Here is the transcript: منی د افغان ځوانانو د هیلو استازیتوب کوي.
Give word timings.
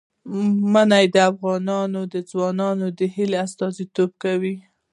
منی 0.73 1.05
د 1.13 1.15
افغان 1.29 1.67
ځوانانو 2.31 2.85
د 2.99 2.99
هیلو 3.13 3.37
استازیتوب 3.45 4.11
کوي. 4.23 4.55